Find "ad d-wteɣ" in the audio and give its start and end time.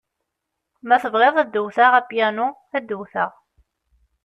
1.37-1.91, 2.77-3.31